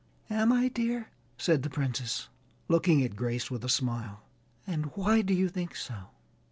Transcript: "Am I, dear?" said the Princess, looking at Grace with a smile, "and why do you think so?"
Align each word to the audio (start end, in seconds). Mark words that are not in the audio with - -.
"Am 0.31 0.51
I, 0.51 0.67
dear?" 0.67 1.11
said 1.37 1.61
the 1.61 1.69
Princess, 1.69 2.27
looking 2.67 3.03
at 3.03 3.15
Grace 3.15 3.51
with 3.51 3.63
a 3.63 3.69
smile, 3.69 4.23
"and 4.65 4.85
why 4.95 5.21
do 5.21 5.31
you 5.35 5.47
think 5.47 5.75
so?" 5.75 6.09